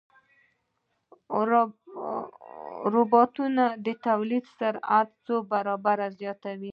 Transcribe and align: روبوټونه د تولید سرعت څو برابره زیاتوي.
روبوټونه 2.93 3.65
د 3.85 3.87
تولید 4.07 4.45
سرعت 4.57 5.09
څو 5.25 5.35
برابره 5.51 6.07
زیاتوي. 6.19 6.69